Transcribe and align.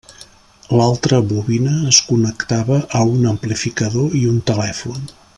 L'altra 0.77 1.19
bobina 1.33 1.73
es 1.91 1.99
connectava 2.07 2.79
a 3.01 3.05
un 3.17 3.29
amplificador 3.33 4.17
i 4.21 4.23
un 4.35 4.41
telèfon. 4.53 5.05